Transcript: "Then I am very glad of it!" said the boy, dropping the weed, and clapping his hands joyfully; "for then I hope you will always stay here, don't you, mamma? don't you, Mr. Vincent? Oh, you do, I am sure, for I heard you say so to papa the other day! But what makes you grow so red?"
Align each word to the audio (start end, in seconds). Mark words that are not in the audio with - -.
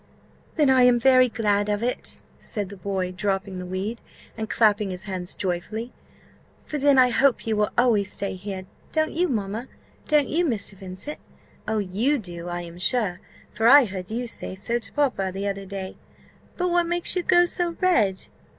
"Then 0.55 0.71
I 0.71 0.81
am 0.81 0.99
very 0.99 1.29
glad 1.29 1.69
of 1.69 1.83
it!" 1.83 2.17
said 2.39 2.69
the 2.69 2.75
boy, 2.75 3.11
dropping 3.11 3.59
the 3.59 3.67
weed, 3.67 4.01
and 4.35 4.49
clapping 4.49 4.89
his 4.89 5.03
hands 5.03 5.35
joyfully; 5.35 5.93
"for 6.65 6.79
then 6.79 6.97
I 6.97 7.11
hope 7.11 7.45
you 7.45 7.55
will 7.55 7.69
always 7.77 8.11
stay 8.11 8.33
here, 8.33 8.65
don't 8.91 9.11
you, 9.11 9.27
mamma? 9.27 9.67
don't 10.07 10.27
you, 10.27 10.43
Mr. 10.43 10.73
Vincent? 10.73 11.19
Oh, 11.67 11.77
you 11.77 12.17
do, 12.17 12.47
I 12.47 12.61
am 12.61 12.79
sure, 12.79 13.19
for 13.51 13.67
I 13.67 13.85
heard 13.85 14.09
you 14.09 14.25
say 14.25 14.55
so 14.55 14.79
to 14.79 14.91
papa 14.91 15.29
the 15.31 15.47
other 15.47 15.67
day! 15.67 15.97
But 16.57 16.71
what 16.71 16.87
makes 16.87 17.15
you 17.15 17.21
grow 17.21 17.45
so 17.45 17.75
red?" 17.79 18.21